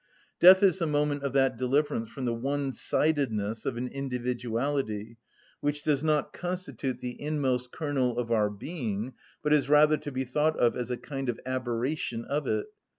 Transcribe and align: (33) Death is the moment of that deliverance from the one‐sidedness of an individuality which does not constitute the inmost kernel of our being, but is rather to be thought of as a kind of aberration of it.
(33) 0.39 0.47
Death 0.49 0.63
is 0.63 0.77
the 0.79 0.87
moment 0.87 1.21
of 1.21 1.31
that 1.33 1.57
deliverance 1.57 2.09
from 2.09 2.25
the 2.25 2.33
one‐sidedness 2.33 3.67
of 3.67 3.77
an 3.77 3.87
individuality 3.89 5.19
which 5.59 5.83
does 5.83 6.03
not 6.03 6.33
constitute 6.33 7.01
the 7.01 7.21
inmost 7.21 7.71
kernel 7.71 8.17
of 8.17 8.31
our 8.31 8.49
being, 8.49 9.13
but 9.43 9.53
is 9.53 9.69
rather 9.69 9.97
to 9.97 10.11
be 10.11 10.23
thought 10.23 10.57
of 10.57 10.75
as 10.75 10.89
a 10.89 10.97
kind 10.97 11.29
of 11.29 11.39
aberration 11.45 12.25
of 12.25 12.47
it. 12.47 12.65